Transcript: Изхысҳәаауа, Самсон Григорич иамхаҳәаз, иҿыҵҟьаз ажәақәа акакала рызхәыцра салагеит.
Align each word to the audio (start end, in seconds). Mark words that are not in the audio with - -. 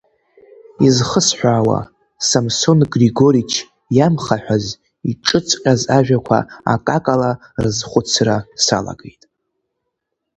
Изхысҳәаауа, 0.85 1.79
Самсон 2.27 2.79
Григорич 2.93 3.51
иамхаҳәаз, 3.97 4.65
иҿыҵҟьаз 5.09 5.81
ажәақәа 5.97 6.39
акакала 6.73 7.31
рызхәыцра 7.63 8.37
салагеит. 8.65 9.21